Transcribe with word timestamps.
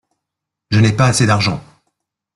Je 0.71 0.79
n’ai 0.79 0.93
pas 0.93 1.05
assez 1.05 1.27
d’argent. 1.27 1.61